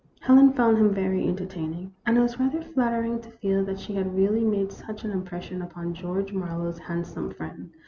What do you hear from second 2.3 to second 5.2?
rather flattering to feel that she had really made such an